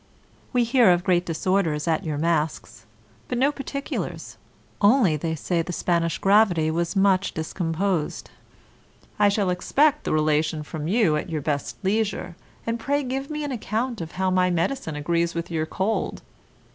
[0.51, 2.87] We hear of great disorders at your masks,
[3.27, 4.37] but no particulars,
[4.81, 8.31] only they say the Spanish gravity was much discomposed.
[9.19, 12.35] I shall expect the relation from you at your best leisure,
[12.65, 16.23] and pray give me an account how my medicine agrees with your cold.